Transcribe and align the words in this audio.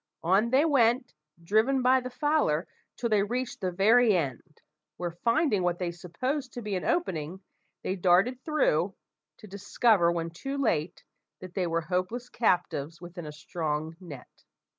On 0.23 0.49
they 0.49 0.65
went, 0.65 1.13
driven 1.43 1.83
by 1.83 1.99
the 1.99 2.09
fowler, 2.09 2.67
till 2.97 3.07
they 3.09 3.21
reached 3.21 3.61
the 3.61 3.71
very 3.71 4.17
end; 4.17 4.59
where, 4.97 5.11
finding 5.11 5.61
what 5.61 5.77
they 5.77 5.91
supposed 5.91 6.53
to 6.53 6.63
be 6.63 6.73
an 6.73 6.83
opening, 6.83 7.41
they 7.83 7.95
darted 7.95 8.41
through, 8.43 8.95
to 9.37 9.45
discover, 9.45 10.11
when 10.11 10.31
too 10.31 10.57
late, 10.57 11.03
that 11.39 11.53
they 11.53 11.67
were 11.67 11.81
hopeless 11.81 12.29
captives 12.29 12.99
within 12.99 13.27
a 13.27 13.31
strong 13.31 13.95
net! 13.99 14.43